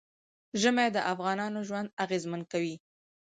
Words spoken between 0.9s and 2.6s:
د افغانانو ژوند اغېزمن